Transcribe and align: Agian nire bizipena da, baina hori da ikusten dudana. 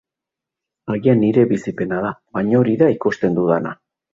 Agian 0.95 1.21
nire 1.25 1.45
bizipena 1.53 2.01
da, 2.07 2.09
baina 2.39 2.61
hori 2.63 2.77
da 2.83 2.91
ikusten 2.99 3.39
dudana. 3.41 3.79